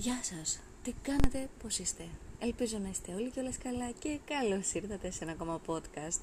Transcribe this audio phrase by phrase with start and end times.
[0.00, 2.04] Γεια σας, τι κάνετε, πώς είστε;
[2.38, 6.20] Ελπίζω να είστε όλοι κιόλας καλά και καλώς ήρθατε σε ένα ακόμα podcast.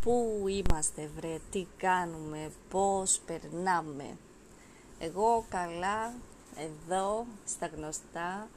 [0.00, 4.16] Πού είμαστε βρε, τι κάνουμε, πώς περνάμε;
[4.98, 6.14] Εγώ καλά,
[6.56, 8.48] εδώ, στα γνωστά,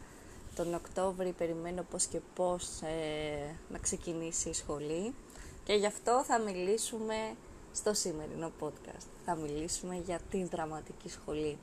[0.55, 5.13] τον Οκτώβρη περιμένω πώς και πώς ε, να ξεκινήσει η σχολή
[5.63, 7.36] και γι' αυτό θα μιλήσουμε
[7.73, 9.07] στο σημερινό podcast.
[9.25, 11.57] Θα μιλήσουμε για την δραματική σχολή.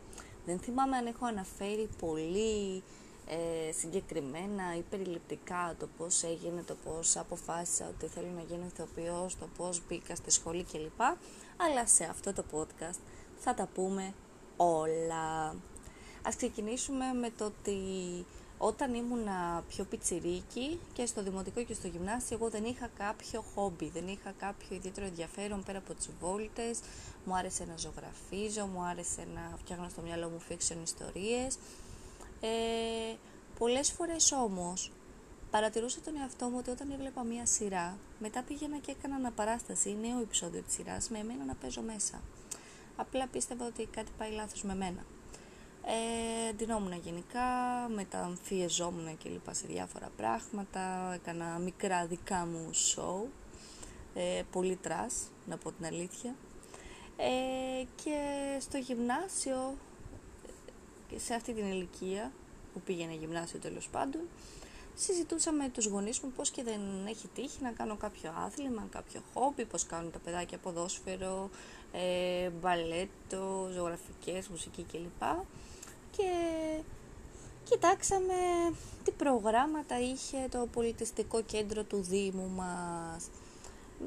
[0.46, 2.82] Δεν θυμάμαι αν έχω αναφέρει πολύ
[3.26, 9.38] ε, συγκεκριμένα ή περιληπτικά το πώς έγινε, το πώς αποφάσισα ότι θέλω να γίνω ηθοποιός,
[9.38, 11.00] το πώς μπήκα στη σχολή κλπ.
[11.56, 12.98] Αλλά σε αυτό το podcast
[13.36, 14.14] θα τα πούμε
[14.56, 15.56] όλα.
[16.22, 17.76] Ας ξεκινήσουμε με το ότι
[18.58, 19.28] όταν ήμουν
[19.68, 24.32] πιο πιτσιρίκι και στο δημοτικό και στο γυμνάσιο εγώ δεν είχα κάποιο χόμπι, δεν είχα
[24.38, 26.80] κάποιο ιδιαίτερο ενδιαφέρον πέρα από τις βόλτες,
[27.24, 31.58] μου άρεσε να ζωγραφίζω, μου άρεσε να φτιάχνω στο μυαλό μου fiction ιστορίες.
[32.40, 33.16] Ε,
[33.58, 34.90] πολλές φορές όμως
[35.50, 40.20] παρατηρούσα τον εαυτό μου ότι όταν έβλεπα μία σειρά, μετά πήγαινα και έκανα αναπαράσταση, νέο
[40.20, 42.20] επεισόδιο της σειράς, με εμένα να παίζω μέσα.
[42.96, 45.04] Απλά πίστευα ότι κάτι πάει λάθος με μένα.
[45.88, 47.42] Ε, ντυνόμουν γενικά,
[47.94, 53.28] μεταμφιεζόμουν και λοιπά σε διάφορα πράγματα, έκανα μικρά δικά μου show,
[54.14, 55.14] ε, πολύ trash,
[55.46, 56.34] να πω την αλήθεια.
[57.16, 58.18] Ε, και
[58.60, 59.74] στο γυμνάσιο,
[61.16, 62.32] σε αυτή την ηλικία
[62.72, 64.20] που πήγαινε γυμνάσιο τέλος πάντων,
[64.94, 69.20] συζητούσα με τους γονείς μου πώς και δεν έχει τύχει να κάνω κάποιο άθλημα, κάποιο
[69.34, 71.50] χόμπι, πώς κάνουν τα παιδάκια ποδόσφαιρο,
[71.92, 75.22] ε, μπαλέτο, ζωγραφικές, μουσική κλπ
[76.16, 76.30] και
[77.64, 78.34] κοιτάξαμε
[79.04, 83.28] τι προγράμματα είχε το πολιτιστικό κέντρο του Δήμου μας.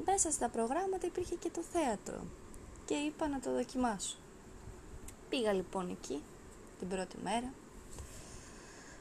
[0.06, 2.20] Μέσα στα προγράμματα υπήρχε και το θέατρο
[2.84, 4.16] και είπα να το δοκιμάσω.
[5.28, 6.22] Πήγα λοιπόν εκεί
[6.78, 7.52] την πρώτη μέρα.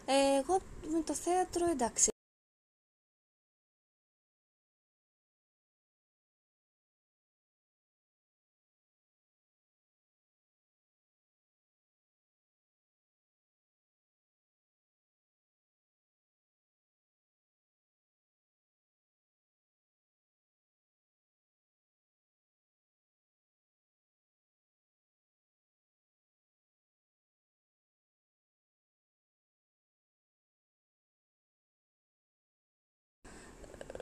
[0.06, 0.60] Ε, εγώ
[0.92, 2.10] με το θέατρο εντάξει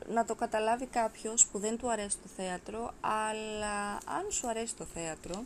[0.07, 4.85] να το καταλάβει κάποιος που δεν του αρέσει το θέατρο, αλλά αν σου αρέσει το
[4.93, 5.43] θέατρο,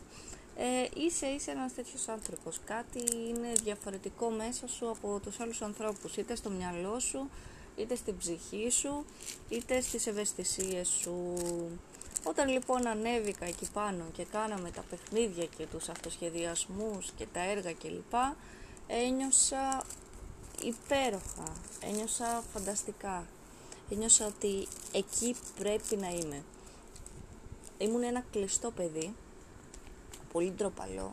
[0.56, 2.60] ε, είσαι, είσαι ένας τέτοιος άνθρωπος.
[2.66, 7.30] Κάτι είναι διαφορετικό μέσα σου από τους άλλους ανθρώπους, είτε στο μυαλό σου,
[7.76, 9.06] είτε στην ψυχή σου,
[9.50, 11.36] είτε στις ευαισθησίες σου.
[12.24, 17.74] Όταν λοιπόν ανέβηκα εκεί πάνω και κάναμε τα παιχνίδια και τους αυτοσχεδιασμούς και τα έργα
[17.74, 18.14] κλπ,
[18.88, 19.84] ένιωσα
[20.62, 23.26] υπέροχα, ένιωσα φανταστικά
[23.94, 26.44] ένιωσα ότι εκεί πρέπει να είμαι.
[27.78, 29.14] Ήμουν ένα κλειστό παιδί,
[30.32, 31.12] πολύ ντροπαλό.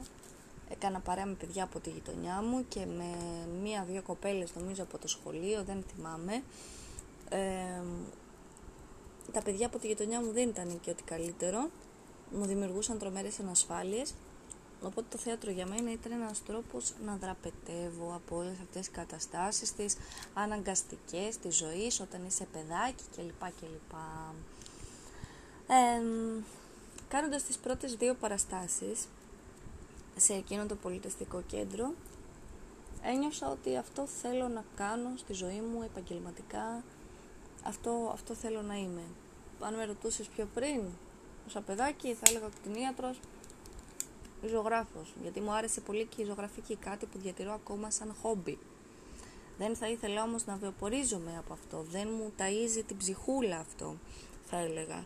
[0.71, 3.17] Έκανα παρέα με παιδιά από τη γειτονιά μου και με
[3.62, 6.43] μία-δύο κοπέλες νομίζω από το σχολείο, δεν θυμάμαι.
[9.33, 11.71] τα παιδιά από τη γειτονιά μου δεν ήταν και ό,τι καλύτερο.
[12.33, 14.15] Μου δημιουργούσαν τρομέρες ανασφάλειες
[14.83, 19.75] Οπότε το θέατρο για μένα ήταν ένας τρόπος να δραπετεύω από όλες αυτές τις καταστάσεις
[19.75, 19.97] τις
[20.34, 23.41] αναγκαστικές της ζωής όταν είσαι παιδάκι κλπ.
[23.41, 23.93] κλπ.
[25.67, 26.03] Ε,
[27.09, 29.09] κάνοντας τις πρώτες δύο παραστάσεις
[30.17, 31.94] σε εκείνο το πολιτιστικό κέντρο
[33.03, 36.83] ένιωσα ότι αυτό θέλω να κάνω στη ζωή μου επαγγελματικά
[37.65, 39.03] αυτό, αυτό θέλω να είμαι
[39.61, 40.83] αν με ρωτούσες πιο πριν
[41.47, 43.21] σαν παιδάκι θα έλεγα κτηνίατρος
[44.47, 48.59] ζωγράφος, γιατί μου άρεσε πολύ και η ζωγραφική, κάτι που διατηρώ ακόμα σαν χόμπι.
[49.59, 53.97] Δεν θα ήθελα όμως να βιοπορίζομαι από αυτό, δεν μου ταΐζει την ψυχούλα αυτό,
[54.44, 55.04] θα έλεγα.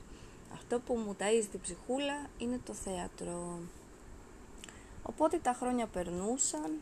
[0.54, 3.58] Αυτό που μου ταΐζει την ψυχούλα είναι το θέατρο.
[5.02, 6.80] Οπότε τα χρόνια περνούσαν,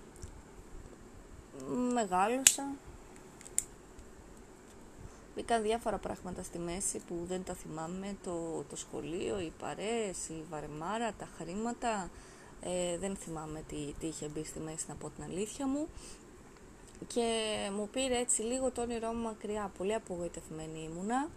[1.92, 2.64] μεγάλωσα,
[5.34, 10.44] Μπήκαν διάφορα πράγματα στη μέση που δεν τα θυμάμαι, το, το σχολείο, οι παρέες, η
[10.50, 12.10] βαρεμάρα, τα χρήματα,
[12.62, 15.88] ε, δεν θυμάμαι τι, τι είχε μπει στη μέση να πω την αλήθεια μου.
[17.06, 21.28] Και μου πήρε έτσι λίγο το όνειρό μου μακριά, πολύ απογοητευμένη ήμουνα.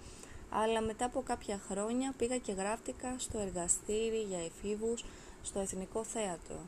[0.50, 5.06] Αλλά μετά από κάποια χρόνια πήγα και γράφτηκα στο εργαστήρι για εφήβους
[5.42, 6.60] στο Εθνικό Θέατρο.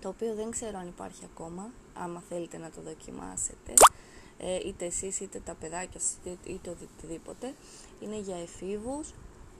[0.00, 3.72] Το οποίο δεν ξέρω αν υπάρχει ακόμα άμα θέλετε να το δοκιμάσετε.
[4.38, 7.54] Ε, είτε εσείς είτε τα παιδάκια σας είτε οτιδήποτε.
[8.00, 9.10] Είναι για εφήβους.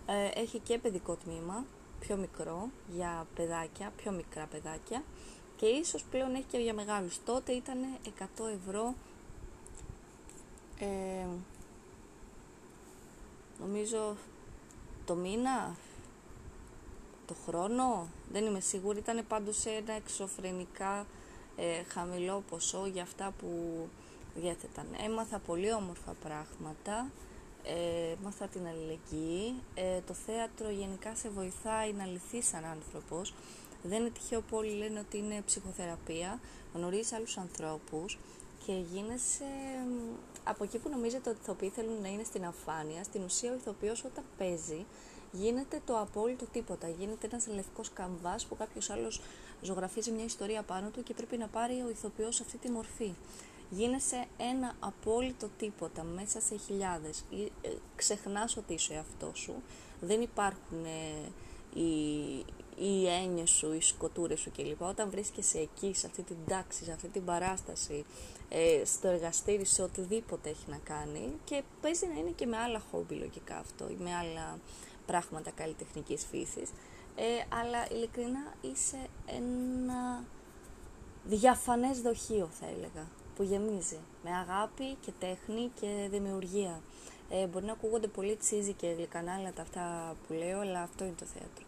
[0.07, 1.65] Ε, έχει και παιδικό τμήμα
[2.01, 5.03] πιο μικρό για παιδάκια, πιο μικρά παιδάκια
[5.57, 7.25] και ίσως πλέον έχει και για μεγάλους.
[7.25, 7.79] Τότε ήταν
[8.19, 8.23] 100
[8.67, 8.95] ευρώ
[10.79, 11.27] ε,
[13.61, 14.17] νομίζω
[15.05, 15.77] το μήνα,
[17.27, 21.07] το χρόνο, δεν είμαι σίγουρη, ήταν πάντως ένα εξωφρενικά
[21.57, 23.49] ε, χαμηλό ποσό για αυτά που
[24.35, 24.87] διέθεταν.
[25.05, 27.11] Έμαθα πολύ όμορφα πράγματα,
[27.69, 33.35] ε, έμαθα την αλληλεγγύη, ε, το θέατρο γενικά σε βοηθάει να λυθεί σαν άνθρωπος,
[33.83, 36.41] δεν είναι τυχαίο που όλοι λένε ότι είναι ψυχοθεραπεία,
[36.75, 38.19] γνωρίζει άλλους ανθρώπους
[38.67, 39.45] και γίνεσαι
[40.45, 43.55] από εκεί που νομίζετε ότι οι ηθοποιοί θέλουν να είναι στην αφάνεια, στην ουσία ο
[43.55, 44.87] ηθοποιός όταν παίζει
[45.33, 46.89] γίνεται το απόλυτο τίποτα.
[46.89, 49.21] Γίνεται ένας λευκός καμβάς που κάποιος άλλος
[49.63, 53.13] ζωγραφίζει μια ιστορία πάνω του και πρέπει να πάρει ο ηθοποιός αυτή τη μορφή.
[53.71, 57.25] Γίνεσαι ένα απόλυτο τίποτα μέσα σε χιλιάδες.
[57.63, 59.55] Ε, ξεχνάς ότι είσαι εαυτός σου.
[60.01, 61.31] Δεν υπάρχουν ε,
[61.81, 62.45] οι,
[62.77, 64.83] οι έννοιες σου, οι σκοτούρες σου κλπ.
[64.83, 68.05] Όταν βρίσκεσαι εκεί, σε αυτή την τάξη, σε αυτή την παράσταση,
[68.49, 72.83] ε, στο εργαστήρι, σε οτιδήποτε έχει να κάνει και παίζει να είναι και με άλλα
[72.91, 74.59] χόμπι λογικά αυτό ή με άλλα
[75.07, 76.71] πράγματα καλλιτεχνικής φύσης,
[77.17, 80.25] ε, αλλά ειλικρινά είσαι ένα
[81.25, 83.07] διαφανές δοχείο θα έλεγα,
[83.39, 86.81] που γεμίζει με αγάπη και τέχνη και δημιουργία.
[87.31, 91.25] Ε, μπορεί να ακούγονται πολύ τσίζι και γλυκανάλατα αυτά που λέω, αλλά αυτό είναι το
[91.25, 91.65] θέατρο.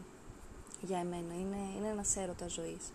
[0.81, 2.93] Για εμένα είναι, είναι ένας έρωτας ζωής.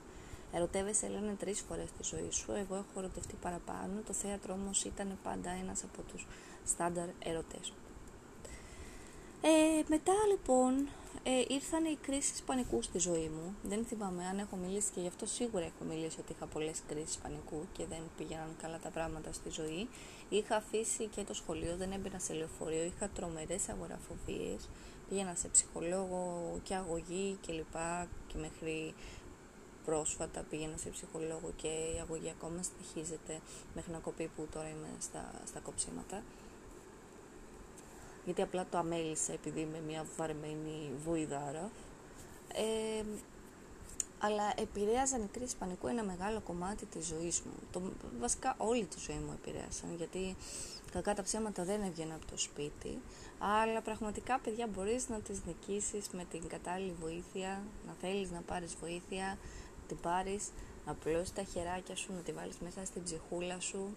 [0.51, 2.51] Ερωτεύεσαι, λένε, τρεις φορές τη ζωή σου.
[2.51, 4.01] Εγώ έχω ερωτευτεί παραπάνω.
[4.05, 6.27] Το θέατρο όμως ήταν πάντα ένας από τους
[6.65, 7.73] στάνταρ ερωτές
[9.47, 10.87] ε, μετά λοιπόν
[11.23, 13.55] ε, ήρθαν οι κρίσεις πανικού στη ζωή μου.
[13.63, 17.17] Δεν θυμάμαι αν έχω μιλήσει και γι' αυτό σίγουρα έχω μιλήσει ότι είχα πολλές κρίσεις
[17.17, 19.87] πανικού και δεν πήγαιναν καλά τα πράγματα στη ζωή.
[20.29, 24.69] Είχα αφήσει και το σχολείο, δεν έμπαινα σε λεωφορείο, είχα τρομερές αγοραφοβίες.
[25.09, 26.23] Πήγαινα σε ψυχολόγο
[26.63, 28.93] και αγωγή και λοιπά και μέχρι
[29.85, 33.39] πρόσφατα πήγαινα σε ψυχολόγο και η αγωγή ακόμα συνεχίζεται
[33.75, 36.23] μέχρι να κοπεί που τώρα είμαι στα, στα κοψίματα
[38.25, 41.71] γιατί απλά το αμέλησα επειδή είμαι μια βαρεμένη βοηδάρα.
[42.53, 43.03] Ε,
[44.19, 47.51] αλλά επηρέαζαν οι κρίση πανικού ένα μεγάλο κομμάτι της ζωής μου.
[47.71, 47.81] Το,
[48.19, 50.35] βασικά όλη τη ζωή μου επηρέασαν, γιατί
[50.91, 53.01] κακά τα ψέματα δεν έβγαινα από το σπίτι,
[53.39, 58.75] αλλά πραγματικά παιδιά μπορείς να τις νικήσεις με την κατάλληλη βοήθεια, να θέλεις να πάρεις
[58.75, 59.37] βοήθεια,
[59.81, 60.51] να την πάρεις,
[60.85, 63.95] να πλώσεις τα χεράκια σου, να τη βάλεις μέσα στην ψυχούλα σου,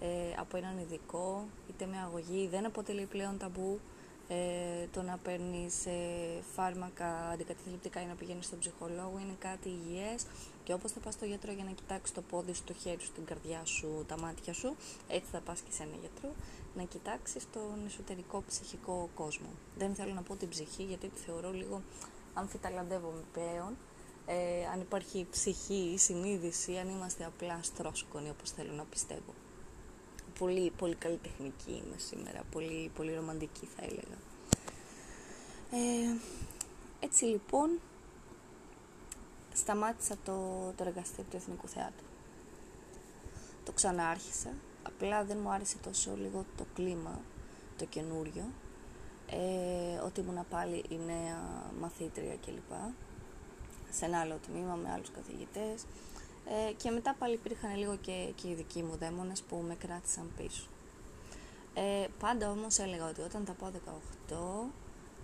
[0.00, 0.06] ε,
[0.38, 3.80] από έναν ειδικό, είτε με αγωγή, δεν αποτελεί πλέον ταμπού
[4.28, 10.26] ε, το να παίρνεις ε, φάρμακα αντικαταθλιπτικά ή να πηγαίνεις στον ψυχολόγο είναι κάτι υγιές
[10.64, 13.12] και όπως θα πας στο γιατρό για να κοιτάξεις το πόδι σου, το χέρι σου,
[13.12, 14.76] την καρδιά σου, τα μάτια σου,
[15.08, 16.32] έτσι θα πας και σε ένα γιατρό
[16.76, 19.48] να κοιτάξεις τον εσωτερικό ψυχικό κόσμο.
[19.78, 21.82] Δεν θέλω να πω την ψυχή γιατί τη θεωρώ λίγο
[22.34, 23.76] αμφιταλαντεύομαι πλέον.
[24.26, 29.43] Ε, αν υπάρχει ψυχή ή συνείδηση, αν είμαστε απλά στρόσκονοι όπως θέλω να πιστεύω
[30.38, 34.18] πολύ, πολύ καλλιτεχνική είμαι σήμερα, πολύ, πολύ ρομαντική θα έλεγα.
[35.70, 36.16] Ε,
[37.00, 37.80] έτσι λοιπόν,
[39.54, 40.32] σταμάτησα το,
[40.76, 42.06] το εργαστήριο του Εθνικού Θεάτρου.
[43.64, 44.50] Το ξανάρχισα,
[44.82, 47.20] απλά δεν μου άρεσε τόσο λίγο το κλίμα,
[47.78, 48.44] το καινούριο,
[49.30, 51.40] ε, ότι ήμουν πάλι η νέα
[51.80, 52.72] μαθήτρια κλπ.
[53.90, 55.84] Σε ένα άλλο τμήμα με άλλους καθηγητές,
[56.46, 60.30] ε, και μετά πάλι υπήρχαν λίγο και, και οι δικοί μου δαίμονες που με κράτησαν
[60.36, 60.66] πίσω.
[61.74, 63.70] Ε, πάντα όμως έλεγα ότι όταν τα πάω
[64.28, 64.68] 18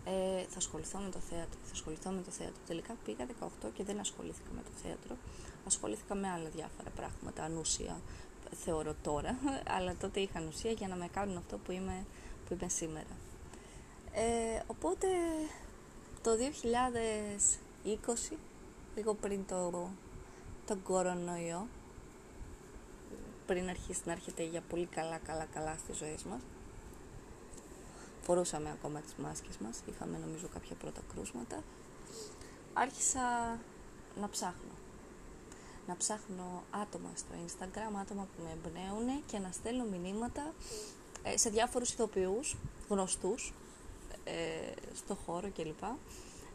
[0.05, 2.63] ε, θα ασχοληθώ με το θέατρο, θα ασχοληθώ με το θέατρο.
[2.67, 3.27] Τελικά πήγα
[3.63, 5.17] 18 και δεν ασχολήθηκα με το θέατρο,
[5.67, 8.01] ασχολήθηκα με άλλα διάφορα πράγματα, ανούσια
[8.55, 9.39] θεωρώ τώρα,
[9.77, 12.05] αλλά τότε είχα ουσία για να με κάνουν αυτό που είμαι,
[12.47, 13.17] που είμαι σήμερα.
[14.13, 15.07] Ε, οπότε
[16.23, 16.31] το
[18.33, 18.37] 2020,
[18.97, 19.91] λίγο πριν το
[20.71, 21.67] τον κορονοϊό
[23.47, 26.41] πριν αρχίσει να έρχεται για πολύ καλά καλά καλά στη ζωή μας
[28.23, 31.63] φορούσαμε ακόμα τις μάσκες μας είχαμε νομίζω κάποια πρώτα κρούσματα
[32.73, 33.21] άρχισα
[34.21, 34.75] να ψάχνω
[35.87, 40.55] να ψάχνω άτομα στο Instagram, άτομα που με εμπνέουν και να στέλνω μηνύματα
[41.23, 42.57] ε, σε διάφορους ηθοποιούς
[42.89, 43.55] γνωστούς
[44.25, 45.83] ε, στο χώρο κλπ.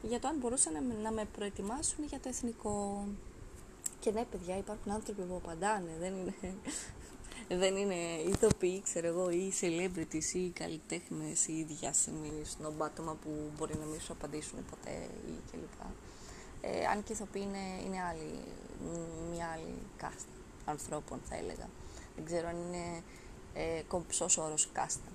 [0.01, 3.07] Για το αν μπορούσαν να με προετοιμάσουν για το εθνικό
[4.05, 5.91] και ναι, παιδιά, υπάρχουν άνθρωποι που απαντάνε.
[5.99, 6.33] Δεν είναι,
[7.61, 7.95] δεν είναι
[8.27, 14.13] ηθοποιοί, ξέρω εγώ, ή celebrities ή καλλιτέχνες ή διάσημοι σνομπάτομα που μπορεί να μην σου
[14.13, 15.79] απαντήσουν ποτέ ή κλπ.
[16.61, 18.39] Ε, αν και ηθοποιοί είναι, είναι άλλη,
[19.31, 20.31] μια άλλη κάστα
[20.65, 21.69] ανθρώπων, θα έλεγα.
[22.15, 23.03] Δεν ξέρω αν είναι
[23.53, 25.09] ε, κομψός όρος κάστα.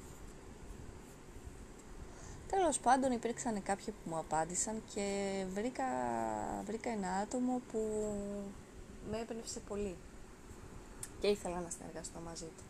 [2.50, 5.06] Τέλος πάντων υπήρξαν κάποιοι που μου απάντησαν και
[5.54, 5.85] βρήκα,
[6.66, 7.78] βρήκα ένα άτομο που
[9.11, 9.97] με έπνευσε πολύ
[11.21, 12.64] και ήθελα να συνεργαστώ μαζί του.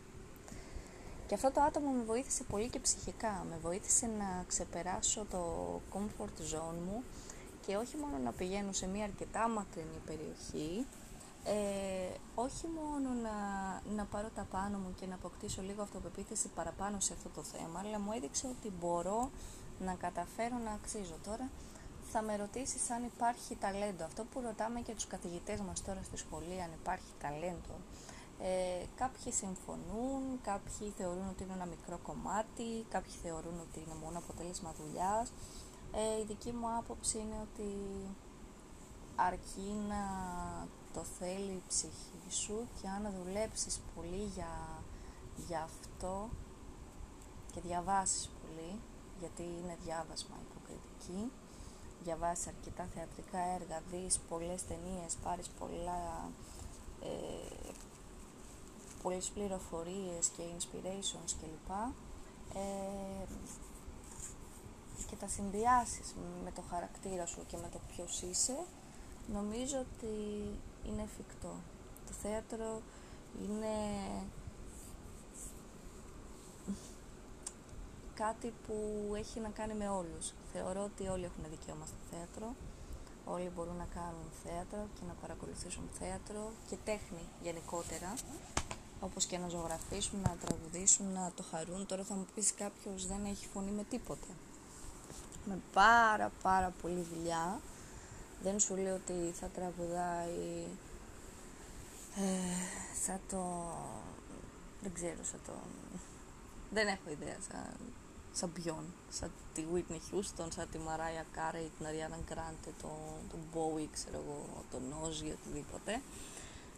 [1.27, 3.45] Και αυτό το άτομο με βοήθησε πολύ και ψυχικά.
[3.49, 5.41] Με βοήθησε να ξεπεράσω το
[5.93, 7.03] comfort zone μου
[7.65, 10.85] και όχι μόνο να πηγαίνω σε μια αρκετά μακρινή περιοχή,
[11.43, 13.35] ε, όχι μόνο να,
[13.95, 17.79] να πάρω τα πάνω μου και να αποκτήσω λίγο αυτοπεποίθηση παραπάνω σε αυτό το θέμα,
[17.79, 19.29] αλλά μου έδειξε ότι μπορώ
[19.79, 21.15] να καταφέρω να αξίζω.
[21.25, 21.49] Τώρα
[22.11, 24.03] θα με ρωτήσεις αν υπάρχει ταλέντο.
[24.03, 27.75] Αυτό που ρωτάμε και τους καθηγητές μας τώρα στη σχολή, αν υπάρχει ταλέντο.
[28.39, 34.17] Ε, κάποιοι συμφωνούν, κάποιοι θεωρούν ότι είναι ένα μικρό κομμάτι, κάποιοι θεωρούν ότι είναι μόνο
[34.17, 35.31] αποτέλεσμα δουλειάς.
[35.93, 37.69] Ε, η δική μου άποψη είναι ότι
[39.15, 40.03] αρκεί να
[40.93, 44.53] το θέλει η ψυχή σου και αν δουλέψεις πολύ για,
[45.47, 46.29] για αυτό
[47.51, 48.79] και διαβάσεις πολύ,
[49.19, 51.31] γιατί είναι διάβασμα υποκριτική,
[52.03, 56.31] διαβάσεις αρκετά θεατρικά έργα, δεις πολλές ταινίες, πάρεις πολλά,
[57.03, 57.71] ε,
[59.03, 61.69] πολλές πληροφορίες και inspirations κλπ.
[62.53, 63.25] Ε,
[65.09, 68.57] και τα συνδυάσεις με το χαρακτήρα σου και με το ποιος είσαι,
[69.33, 70.13] νομίζω ότι
[70.85, 71.53] είναι εφικτό.
[72.07, 72.81] Το θέατρο
[73.43, 73.75] είναι
[78.15, 78.75] κάτι που
[79.15, 80.33] έχει να κάνει με όλους.
[80.53, 82.55] Θεωρώ ότι όλοι έχουν δικαίωμα στο θέατρο,
[83.25, 88.13] όλοι μπορούν να κάνουν θέατρο και να παρακολουθήσουν θέατρο και τέχνη γενικότερα,
[88.99, 91.85] όπως και να ζωγραφίσουν, να τραγουδήσουν, να το χαρούν.
[91.85, 94.27] Τώρα θα μου πεις κάποιος δεν έχει φωνή με τίποτα.
[95.45, 97.59] Με πάρα πάρα πολύ δουλειά
[98.43, 100.65] δεν σου λέω ότι θα τραγουδάει
[102.15, 102.23] ε,
[103.05, 103.41] σαν το...
[104.81, 105.53] δεν ξέρω, σαν το...
[106.71, 107.75] Δεν έχω ιδέα, σαν,
[108.31, 108.83] σαν ποιον.
[109.09, 112.91] Σαν τη Whitney Houston, σαν τη Mariah Carey, την Ariana Grande, τον
[113.29, 116.01] το Bowie, ξέρω εγώ, τον Ozzy, οτιδήποτε.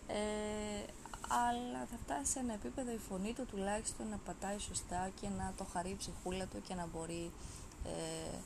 [0.08, 0.86] Ε,
[1.28, 5.54] αλλά θα φτάσει σε ένα επίπεδο η φωνή του τουλάχιστον να πατάει σωστά και να
[5.58, 7.32] το χαρεί η ψυχούλα του και να μπορεί
[7.84, 8.38] ε,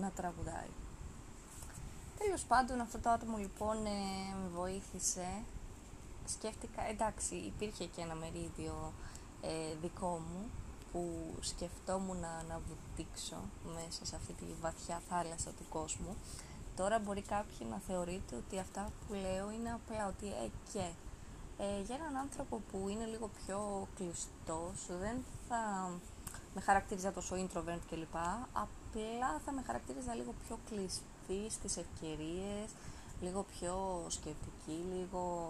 [0.00, 0.70] να τραγουδάει.
[2.18, 3.90] Τέλος πάντων αυτό το άτομο λοιπόν ε,
[4.42, 5.28] με βοήθησε.
[6.24, 8.92] Σκέφτηκα, εντάξει υπήρχε και ένα μερίδιο
[9.40, 10.50] ε, δικό μου
[10.92, 13.36] που σκεφτόμουν να, να βουτήξω
[13.74, 16.16] μέσα σε αυτή τη βαθιά θάλασσα του κόσμου.
[16.76, 20.84] Τώρα μπορεί κάποιοι να θεωρείτε ότι αυτά που λέω είναι απλά ότι ε, και
[21.58, 25.90] ε, για έναν άνθρωπο που είναι λίγο πιο κλειστός δεν θα
[26.54, 28.16] με χαρακτήριζα τόσο introvert κλπ.
[28.52, 31.12] Απλά θα με χαρακτήριζα λίγο πιο κλειστό
[31.48, 32.68] στις ευκαιρίες,
[33.20, 35.48] λίγο πιο σκεπτική, λίγο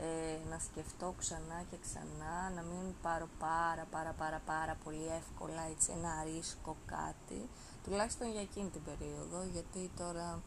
[0.00, 5.62] ε, να σκεφτώ ξανά και ξανά, να μην πάρω πάρα πάρα πάρα πάρα πολύ εύκολα
[5.72, 7.48] έτσι ένα ρίσκο κάτι,
[7.84, 10.42] τουλάχιστον για εκείνη την περίοδο, γιατί τώρα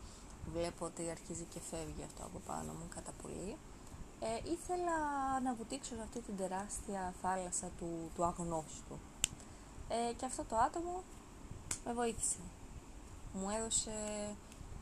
[0.54, 3.58] βλέπω ότι αρχίζει και φεύγει αυτό από πάνω μου κατά πολύ.
[4.20, 4.98] Ε, ήθελα
[5.44, 9.00] να βουτήξω σε αυτή την τεράστια θάλασσα του, του αγνώστου.
[9.88, 11.04] Ε, και αυτό το άτομο
[11.86, 12.40] με βοήθησε
[13.34, 13.92] μου έδωσε,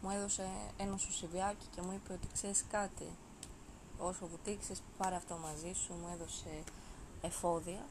[0.01, 3.09] μου έδωσε ένα σουσιβιάκι και μου είπε ότι ξέρεις κάτι.
[4.03, 6.63] Όσο βουτήξεις πάρε αυτό μαζί σου, μου έδωσε
[7.21, 7.85] εφόδια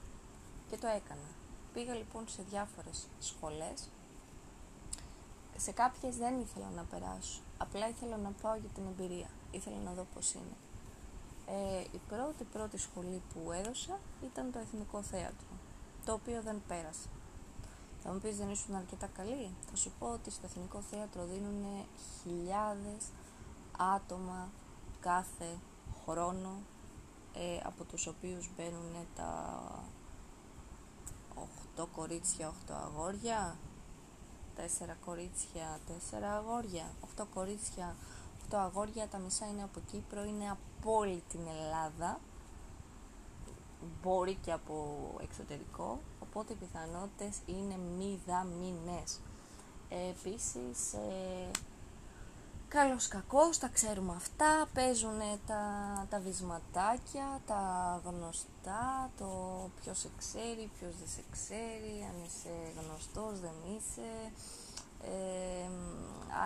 [0.70, 1.28] και το έκανα.
[1.72, 3.88] Πήγα λοιπόν σε διάφορες σχολές.
[5.56, 7.40] Σε κάποιες δεν ήθελα να περάσω.
[7.58, 9.30] Απλά ήθελα να πάω για την εμπειρία.
[9.50, 10.56] Ήθελα να δω πώς είναι.
[11.46, 15.52] Ε, η πρώτη πρώτη σχολή που έδωσα ήταν το Εθνικό Θέατρο,
[16.04, 17.08] το οποίο δεν πέρασα.
[18.02, 21.86] Θα μου πεις δεν ήσουν αρκετά καλή; Θα σου πω ότι στο Εθνικό Θέατρο δίνουν
[22.22, 23.04] χιλιάδες
[23.94, 24.48] άτομα
[25.00, 25.58] κάθε
[26.06, 26.50] χρόνο
[27.34, 29.62] ε, από τους οποίους μπαίνουν τα
[31.76, 33.56] 8 κορίτσια, 8 αγόρια
[34.56, 34.60] 4
[35.04, 35.78] κορίτσια,
[36.12, 37.96] 4 αγόρια 8 κορίτσια,
[38.50, 42.20] 8 αγόρια τα μισά είναι από Κύπρο, είναι από όλη την Ελλάδα
[44.02, 49.20] μπορεί και από εξωτερικό, οπότε οι πιθανότητες είναι μηδαμινές.
[49.88, 51.50] Ε, επίσης, ε,
[52.76, 55.62] καλός κακός, τα ξέρουμε αυτά, παίζουν τα,
[56.10, 57.62] τα βυσματάκια, τα
[58.04, 59.28] γνωστά, το
[59.80, 64.10] ποιος σε ξέρει, ποιος δεν σε ξέρει, αν είσαι γνωστός, δεν είσαι,
[65.14, 65.68] ε,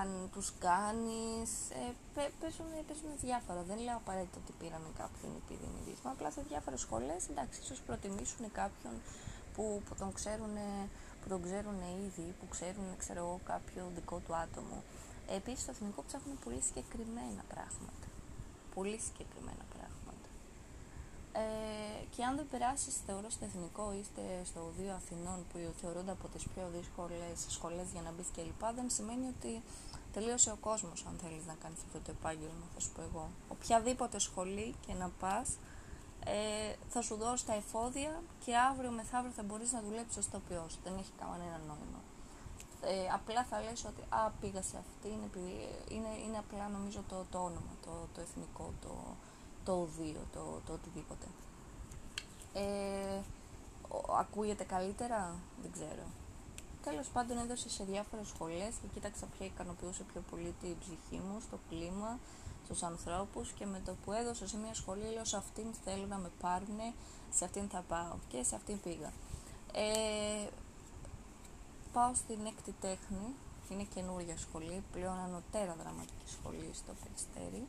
[0.00, 1.50] αν τους κάνεις,
[1.80, 3.62] ε, παίζουν, παίζουν διάφορα.
[3.70, 7.80] Δεν λέω απαραίτητα ότι πήραμε κάποιον επειδή είναι δύσμα, απλά σε διάφορες σχολές, εντάξει, ίσως
[7.86, 8.94] προτιμήσουν κάποιον
[9.54, 10.54] που, που, τον ξέρουν,
[11.20, 14.78] που τον ξέρουν ήδη, που ξέρουν, ξέρω εγώ, κάποιο δικό του άτομο.
[15.28, 18.06] Επίσης, στο εθνικό ψάχνουν πολύ συγκεκριμένα πράγματα.
[18.74, 20.28] Πολύ συγκεκριμένα πράγματα.
[21.32, 24.02] Ε, και αν δεν περάσεις, θεωρώ στο εθνικό ή
[24.44, 28.90] στο Οδείο Αθηνών που θεωρούνται από τις πιο δύσκολες σχολές για να μπεις κλπ., δεν
[28.90, 29.62] σημαίνει ότι
[30.12, 33.28] τελείωσε ο κόσμος αν θέλεις να κάνεις αυτό το επάγγελμα, θα σου πω εγώ.
[33.48, 35.48] Οποιαδήποτε σχολή και να πας,
[36.24, 40.78] ε, θα σου δώσει τα εφόδια και αύριο μεθαύριο θα μπορείς να δουλέψεις ως τοπιός.
[40.84, 42.00] Δεν έχει κανένα νόημα.
[42.86, 45.28] Ε, απλά θα λες ότι α, πήγα σε αυτή, είναι,
[45.88, 48.94] είναι, είναι απλά νομίζω το, το όνομα, το, το εθνικό, το,
[49.64, 51.26] το οδείο, το, το οτιδήποτε.
[52.52, 53.20] Ε,
[54.18, 56.06] ακούγεται καλύτερα, δεν ξέρω.
[56.84, 61.40] Τέλος πάντων έδωσε σε διάφορες σχολές και κοίταξα ποια ικανοποιούσε πιο πολύ την ψυχή μου,
[61.40, 62.18] στο κλίμα,
[62.64, 66.16] στους ανθρώπους και με το που έδωσα σε μια σχολή λέω σε αυτήν θέλω να
[66.16, 66.80] με πάρουν,
[67.30, 69.12] σε αυτήν θα πάω και σε αυτήν πήγα.
[69.72, 70.48] Ε,
[71.96, 73.26] πάω στην έκτη τέχνη,
[73.70, 77.62] είναι καινούργια σχολή, πλέον ανωτέρα δραματική σχολή στο Περιστέρι.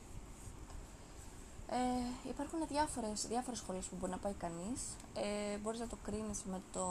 [1.69, 4.79] Ε, υπάρχουν διάφορες, διάφορες σχολές που μπορεί να πάει κανείς.
[5.13, 6.85] Ε, μπορείς να το κρίνεις με το...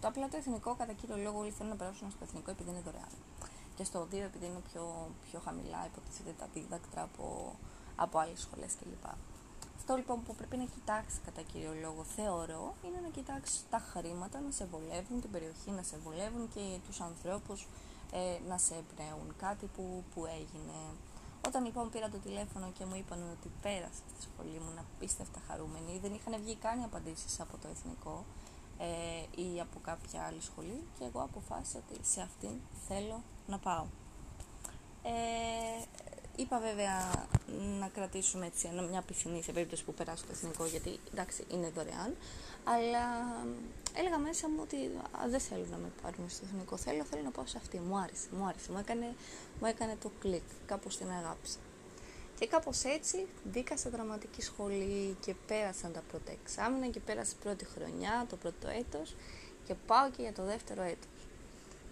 [0.00, 2.80] Το απλά το εθνικό κατά κύριο λόγο όλοι θέλουν να περάσουν στο εθνικό επειδή είναι
[2.84, 3.14] δωρεάν.
[3.76, 4.84] Και στο οδείο επειδή είναι πιο,
[5.30, 7.54] πιο χαμηλά, υποτίθεται τα δίδακτρα από,
[7.96, 9.04] από άλλες σχολές κλπ.
[9.88, 14.40] Αυτό λοιπόν που πρέπει να κοιτάξει κατά κύριο λόγο, θεωρώ, είναι να κοιτάξεις τα χρήματα
[14.40, 17.66] να σε βολεύουν, την περιοχή να σε βολεύουν και τους ανθρώπους
[18.12, 19.28] ε, να σε εμπνέουν.
[19.44, 20.76] Κάτι που, που έγινε.
[21.46, 25.98] Όταν λοιπόν πήρα το τηλέφωνο και μου είπαν ότι πέρασα στη σχολή μου, απίστευτα χαρούμενη,
[26.02, 28.24] δεν είχαν βγει καν απαντήσεις από το εθνικό
[28.78, 32.54] ε, ή από κάποια άλλη σχολή και εγώ αποφάσισα ότι σε αυτήν
[32.88, 33.84] θέλω να πάω.
[35.02, 35.82] Ε,
[36.40, 37.26] Είπα βέβαια
[37.80, 42.16] να κρατήσουμε έτσι μια πισινή σε περίπτωση που περάσω το εθνικό, γιατί εντάξει είναι δωρεάν.
[42.64, 43.04] Αλλά
[43.94, 44.76] έλεγα μέσα μου ότι
[45.30, 46.76] δεν θέλω να με πάρουν στο εθνικό.
[46.76, 47.78] Θέλω, θέλω να πάω σε αυτή.
[47.78, 48.72] Μου άρεσε, μου άρεσε.
[48.72, 49.14] Μου έκανε,
[49.60, 50.42] μου έκανε το κλικ.
[50.66, 51.58] Κάπως την αγάπησα.
[52.38, 57.42] Και κάπως έτσι μπήκα σε δραματική σχολή και πέρασαν τα πρώτα εξάμεινα και πέρασε η
[57.42, 59.14] πρώτη χρονιά, το πρώτο έτος
[59.66, 61.26] και πάω και για το δεύτερο έτος.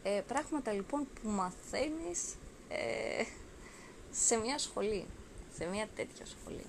[0.02, 2.34] Ε, πράγματα λοιπόν που μαθαίνεις
[2.68, 3.24] ε,
[4.24, 5.06] σε μια σχολή,
[5.56, 6.64] σε μια τέτοια σχολή.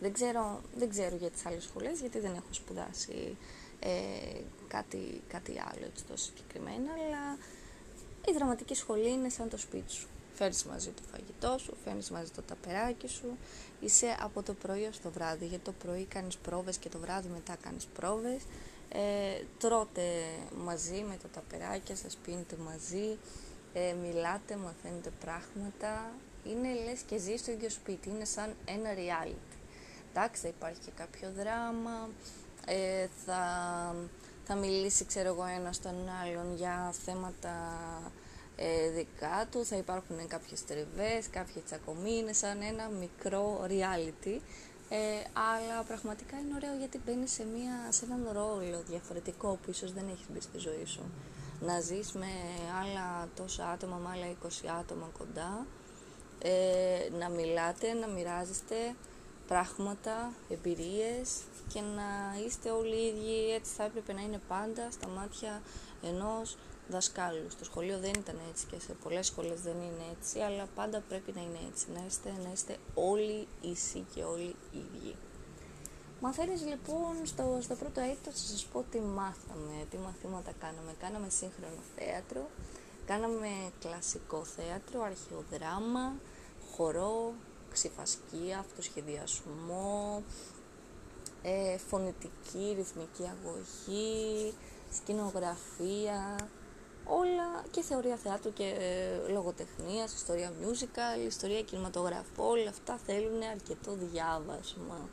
[0.00, 3.36] Δεν ξέρω, δεν ξέρω για τις άλλες σχολές, γιατί δεν έχω σπουδάσει
[3.80, 7.38] ε, κάτι, κάτι άλλο έτσι τόσο συγκεκριμένα, αλλά
[8.26, 10.06] η δραματική σχολή είναι σαν το σπίτι σου.
[10.34, 13.38] Φέρνεις μαζί το φαγητό σου, φέρνεις μαζί το ταπεράκι σου,
[13.80, 17.28] είσαι από το πρωί ως το βράδυ, γιατί το πρωί κάνεις πρόβες και το βράδυ
[17.28, 18.42] μετά κάνεις πρόβες,
[18.88, 20.24] ε, τρώτε
[20.56, 23.18] μαζί με το ταπεράκι σας, πίνετε μαζί,
[23.78, 26.12] ε, μιλάτε, μαθαίνετε πράγματα,
[26.44, 29.56] είναι λες και ζει στο ίδιο σπίτι, είναι σαν ένα reality.
[30.10, 32.08] Εντάξει, θα υπάρχει και κάποιο δράμα,
[32.66, 33.42] ε, θα,
[34.44, 37.54] θα μιλήσει ξέρω εγώ ένας στον άλλον για θέματα
[38.56, 44.40] ε, δικά του, θα υπάρχουν κάποιες τριβές, κάποια τσακωμοί, είναι σαν ένα μικρό reality.
[44.90, 44.98] Ε,
[45.32, 50.08] αλλά πραγματικά είναι ωραίο γιατί μπαίνει σε, μια, σε έναν ρόλο διαφορετικό που ίσως δεν
[50.08, 51.02] έχεις μπει στη ζωή σου
[51.60, 52.26] να ζεις με
[52.80, 54.48] άλλα τόσα άτομα, με άλλα 20
[54.80, 55.66] άτομα κοντά,
[56.38, 58.94] ε, να μιλάτε, να μοιράζεστε
[59.48, 61.40] πράγματα, εμπειρίες
[61.72, 65.62] και να είστε όλοι οι ίδιοι, έτσι θα έπρεπε να είναι πάντα στα μάτια
[66.02, 66.56] ενός
[66.88, 67.50] δασκάλου.
[67.50, 71.32] Στο σχολείο δεν ήταν έτσι και σε πολλές σχολές δεν είναι έτσι, αλλά πάντα πρέπει
[71.34, 75.14] να είναι έτσι, να είστε, να είστε όλοι ίσοι και όλοι ίδιοι.
[76.20, 80.92] Μαθαίνεις λοιπόν στο, στο πρώτο έτος, θα σας πω τι μάθαμε, τι μαθήματα κάναμε.
[81.00, 82.48] Κάναμε σύγχρονο θέατρο,
[83.06, 83.48] κάναμε
[83.80, 86.14] κλασικό θέατρο, αρχαιοδράμα,
[86.72, 87.32] χορό,
[87.72, 90.22] ξυφασκία, αυτοσχεδιασμό,
[91.42, 94.54] ε, φωνητική, ρυθμική αγωγή,
[94.92, 96.48] σκηνογραφία,
[97.04, 103.92] όλα και θεωρία θεάτρου και ε, λογοτεχνίας, ιστορία musical, ιστορία κινηματογραφού, όλα αυτά θέλουν αρκετό
[103.94, 105.08] διάβασμα.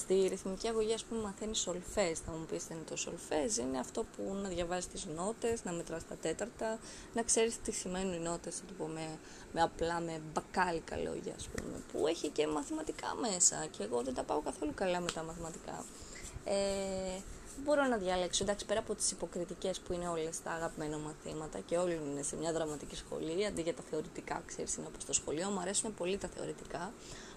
[0.00, 2.18] Στη ρυθμική αγωγή, ας πούμε, μαθαίνεις σολφές.
[2.18, 3.56] Θα μου πεις τι είναι το σολφές.
[3.56, 6.78] Είναι αυτό που να διαβάζεις τις νότες, να μετράς τα τέταρτα,
[7.14, 9.18] να ξέρεις τι σημαίνουν οι νότες, θα το πω με,
[9.52, 11.82] με απλά, με μπακάλικα λόγια, ας πούμε.
[11.92, 13.66] Που έχει και μαθηματικά μέσα.
[13.70, 15.84] Και εγώ δεν τα πάω καθόλου καλά με τα μαθηματικά.
[16.44, 17.20] Ε,
[17.64, 18.44] μπορώ να διαλέξω.
[18.44, 22.36] Εντάξει, πέρα από τις υποκριτικές που είναι όλες τα αγαπημένα μαθήματα και όλοι είναι σε
[22.36, 26.18] μια δραματική σχολή, αντί για τα θεωρητικά, ξέρεις, είναι όπω το σχολείο, μου αρέσουν πολύ
[26.18, 26.92] τα θεωρητικά.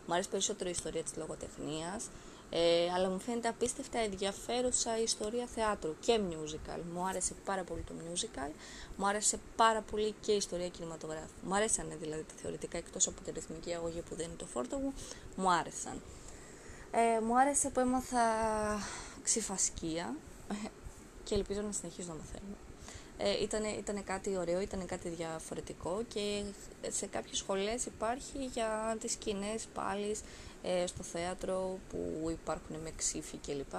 [0.06, 2.10] Μου αρέσει περισσότερο η ιστορία της λογοτεχνίας.
[2.56, 6.80] Ε, αλλά μου φαίνεται απίστευτα ενδιαφέρουσα η ιστορία θεάτρου και musical.
[6.94, 8.52] Μου άρεσε πάρα πολύ το musical,
[8.98, 11.34] μου άρεσε πάρα πολύ και η ιστορία κινηματογράφου.
[11.44, 14.78] Μου άρεσαν δηλαδή τα θεωρητικά εκτός από τη ρυθμική αγωγή που δεν είναι το φόρτο
[14.78, 14.94] μου,
[15.36, 16.02] μου άρεσαν.
[16.92, 18.22] Ε, μου άρεσε που έμαθα
[19.24, 20.16] ξυφασκία
[21.26, 22.56] και ελπίζω να συνεχίσω να μαθαίνω.
[23.18, 26.44] Ε, ήτανε, ήτανε κάτι ωραίο, ήταν κάτι διαφορετικό και
[26.90, 30.16] σε κάποιες σχολές υπάρχει για τις σκηνές πάλι
[30.64, 33.74] ε, στο θέατρο που υπάρχουν με ξύφη κλπ.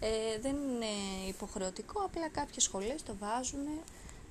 [0.00, 0.92] Ε, δεν είναι
[1.28, 3.66] υποχρεωτικό, απλά κάποιες σχολές το βάζουν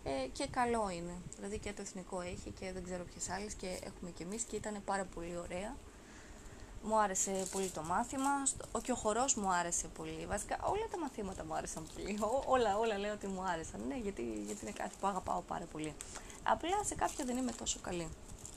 [0.03, 1.13] ε, και καλό είναι.
[1.35, 4.55] Δηλαδή και το εθνικό έχει και δεν ξέρω ποιες άλλες και έχουμε και εμείς και
[4.55, 5.75] ήταν πάρα πολύ ωραία.
[6.83, 8.29] Μου άρεσε πολύ το μάθημα,
[8.71, 10.25] ο και ο χορός μου άρεσε πολύ.
[10.27, 12.19] Βασικά όλα τα μαθήματα μου άρεσαν πολύ.
[12.45, 15.93] όλα, όλα λέω ότι μου άρεσαν, ναι, γιατί, γιατί είναι κάτι που αγαπάω πάρα πολύ.
[16.43, 18.07] Απλά σε κάποια δεν είμαι τόσο καλή.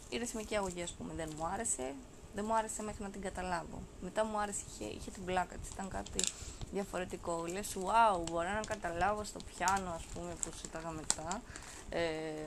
[0.08, 1.94] Η ρυθμική αγωγή, ας πούμε, δεν μου άρεσε.
[2.34, 3.82] Δεν μου άρεσε μέχρι να την καταλάβω.
[4.00, 5.70] Μετά μου άρεσε, είχε, είχε την πλάκα της.
[5.70, 6.24] Ήταν κάτι
[6.72, 7.44] διαφορετικό.
[7.46, 11.42] Λες, wow, μπορώ να καταλάβω στο πιάνο, ας πούμε, που ζήταγα μετά.
[11.88, 12.46] Ε,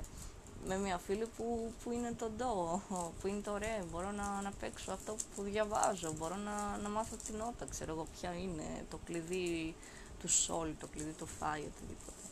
[0.67, 2.81] με μια φίλη που, που είναι το ντο,
[3.19, 7.15] που είναι το ρε, μπορώ να, να παίξω αυτό που διαβάζω, μπορώ να, να μάθω
[7.25, 9.75] την νότα, ξέρω εγώ ποια είναι, το κλειδί
[10.19, 12.23] του σόλ, το κλειδί του φάι, οτιδήποτε.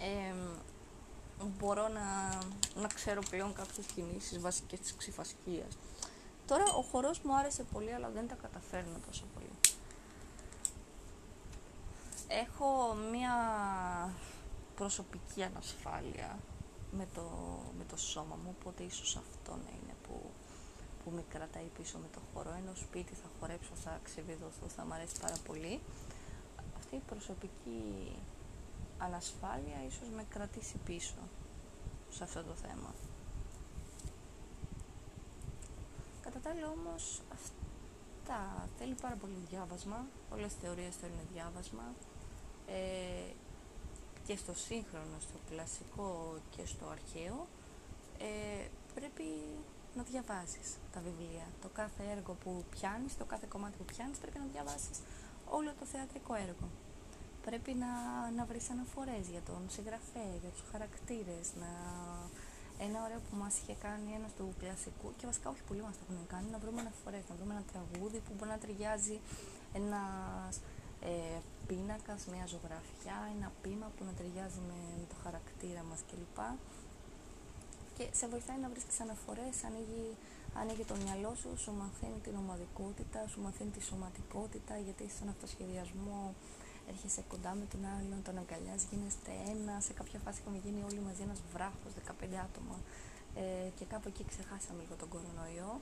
[0.00, 0.34] Ε,
[1.58, 2.38] μπορώ να,
[2.80, 5.78] να ξέρω πλέον κάποιες κινήσεις βασικές της ξυφασκίας.
[6.46, 9.50] Τώρα ο χορός μου άρεσε πολύ, αλλά δεν τα καταφέρνω τόσο πολύ.
[12.28, 13.34] Έχω μία
[14.74, 16.38] προσωπική ανασφάλεια
[16.90, 17.22] με το,
[17.78, 20.30] με το σώμα μου, οπότε ίσως αυτό να είναι που,
[21.04, 24.94] που με κρατάει πίσω με το χορό, ενώ σπίτι θα χορέψω, θα ξεβιδωθώ, θα μου
[24.94, 25.80] αρέσει πάρα πολύ.
[26.76, 28.12] Αυτή η προσωπική
[28.98, 31.18] ανασφάλεια ίσως με κρατήσει πίσω
[32.10, 32.94] σε αυτό το θέμα.
[36.36, 41.86] Κατά τα άλλα όμως αυτά θέλει πάρα πολύ διάβασμα, όλες τις θεωρίες θέλουν διάβασμα.
[42.66, 43.32] Ε,
[44.26, 47.46] και στο σύγχρονο, στο κλασικό και στο αρχαίο
[48.18, 49.26] ε, πρέπει
[49.96, 51.46] να διαβάσεις τα βιβλία.
[51.62, 54.98] Το κάθε έργο που πιάνεις, το κάθε κομμάτι που πιάνεις πρέπει να διαβάσεις
[55.48, 56.68] όλο το θεατρικό έργο.
[57.44, 57.90] Πρέπει να,
[58.36, 61.70] να βρεις αναφορές για τον συγγραφέα, για τους χαρακτήρες, να...
[62.78, 66.02] Ένα ωραίο που μας είχε κάνει ένας του κλασικού και βασικά όχι πολλοί μας το
[66.06, 69.16] έχουν κάνει, να βρούμε αναφορές, να βρούμε ένα τραγούδι που μπορεί να ταιριάζει
[69.80, 70.54] ένας
[71.10, 76.38] ε, πίνακας, μια ζωγραφιά, ένα πείμα που να ταιριάζει με, με το χαρακτήρα μας κλπ.
[77.96, 80.06] Και σε βοηθάει να βρεις τις αναφορές, ανοίγει,
[80.60, 86.34] ανοίγει το μυαλό σου, σου μαθαίνει την ομαδικότητα, σου μαθαίνει τη σωματικότητα, γιατί στον αυτοσχεδιασμό
[86.90, 89.74] έρχεσαι κοντά με τον άλλον, τον αγκαλιάζει, γίνεστε ένα.
[89.86, 92.76] Σε κάποια φάση είχαμε γίνει όλοι μαζί ένας βράχος, 15 άτομα.
[93.42, 95.72] Ε, και κάπου εκεί ξεχάσαμε λίγο τον κορονοϊό.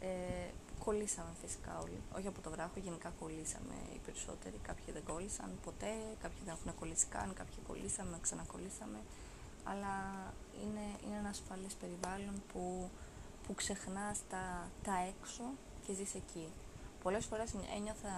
[0.00, 0.48] Ε,
[0.84, 2.00] κολλήσαμε φυσικά όλοι.
[2.16, 4.56] Όχι από το βράχο, γενικά κολλήσαμε οι περισσότεροι.
[4.68, 5.92] Κάποιοι δεν κόλλησαν ποτέ,
[6.22, 8.98] κάποιοι δεν έχουν κολλήσει καν, κάποιοι κολλήσαμε, ξανακολλήσαμε.
[9.70, 9.94] Αλλά
[10.62, 12.90] είναι, είναι ένα ασφαλές περιβάλλον που,
[13.46, 14.44] που ξεχνάς τα,
[14.82, 15.44] τα έξω
[15.86, 16.46] και ζεις εκεί.
[17.02, 18.14] Πολλές φορές ένιωθα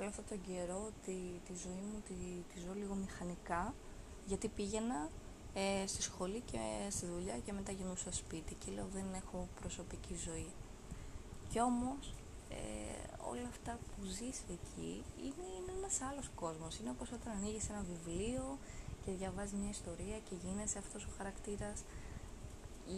[0.00, 2.14] όλο αυτόν τον καιρό τη, τη ζωή μου τη,
[2.50, 3.74] τη ζω λίγο μηχανικά
[4.26, 5.08] γιατί πήγαινα
[5.54, 10.14] ε, στη σχολή και στη δουλειά και μετά γινούσα σπίτι και λέω δεν έχω προσωπική
[10.26, 10.50] ζωή.
[11.48, 12.14] Κι όμως
[12.50, 12.56] ε,
[13.30, 14.92] όλα αυτά που ζεις εκεί
[15.24, 16.78] είναι, είναι ένας άλλος κόσμος.
[16.78, 18.58] Είναι όπως όταν ανοίγεις ένα βιβλίο
[19.04, 21.78] και διαβάζεις μια ιστορία και γίνεσαι αυτός ο χαρακτήρας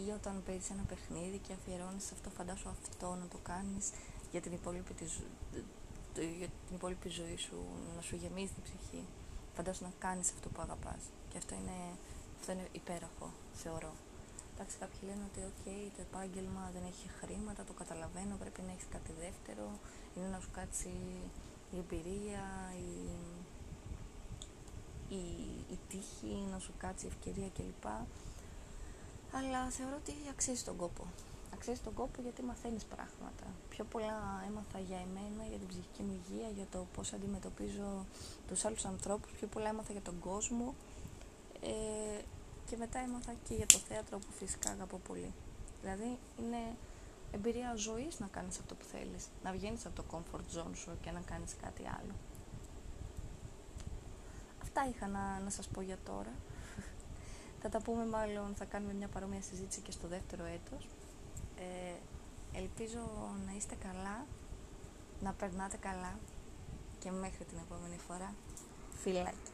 [0.05, 3.85] ή όταν παίζεις ένα παιχνίδι και αφιερώνεις αυτό, φαντάσου αυτό να το κάνεις
[4.31, 5.05] για την υπόλοιπη τη,
[6.21, 7.57] για την υπόλοιπη ζωή σου,
[7.95, 9.03] να σου γεμίζει την ψυχή.
[9.55, 11.01] Φαντάσου να κάνεις αυτό που αγαπάς.
[11.29, 11.77] Και αυτό είναι,
[12.39, 13.93] αυτό είναι υπέροχο, θεωρώ.
[14.53, 18.87] Εντάξει, κάποιοι λένε ότι okay, το επάγγελμα δεν έχει χρήματα, το καταλαβαίνω, πρέπει να έχεις
[18.95, 19.65] κάτι δεύτερο,
[20.15, 20.93] είναι να σου κάτσει
[21.73, 22.43] η εμπειρία,
[22.89, 22.93] η,
[25.19, 25.23] η,
[25.75, 27.85] η τύχη, να σου κάτσει η ευκαιρία κλπ.
[29.37, 31.05] Αλλά θεωρώ ότι αξίζει τον κόπο
[31.53, 33.45] αξίζει τον κόπο γιατί μαθαίνεις πράγματα.
[33.69, 38.05] Πιο πολλά έμαθα για εμένα, για την ψυχική μου υγεία, για το πώς αντιμετωπίζω
[38.47, 40.75] τους άλλους ανθρώπους, πιο πολλά έμαθα για τον κόσμο
[41.61, 42.21] ε,
[42.69, 45.33] και μετά έμαθα και για το θέατρο που φυσικά αγαπώ πολύ.
[45.81, 46.61] Δηλαδή είναι
[47.31, 51.11] εμπειρία ζωής να κάνεις αυτό που θέλεις, να βγαίνεις από το comfort zone σου και
[51.11, 52.13] να κάνεις κάτι άλλο.
[54.61, 56.33] Αυτά είχα να, να σας πω για τώρα.
[57.61, 60.87] θα τα πούμε μάλλον, θα κάνουμε μια παρόμοια συζήτηση και στο δεύτερο έτος.
[61.63, 61.95] Ε,
[62.57, 63.03] ελπίζω
[63.45, 64.25] να είστε καλά,
[65.21, 66.19] να περνάτε καλά
[66.99, 68.33] και μέχρι την επόμενη φορά.
[68.93, 69.52] Φιλάκια.